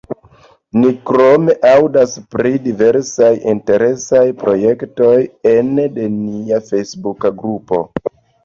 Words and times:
Ni 0.83 0.87
krome 1.09 1.55
aŭdas 1.71 2.15
pri 2.35 2.53
diversaj 2.63 3.29
interesaj 3.53 4.23
projektoj 4.41 5.13
ene 5.53 5.89
de 6.01 6.09
nia 6.17 6.63
fejsbuka 6.73 7.37
grupo. 7.45 7.85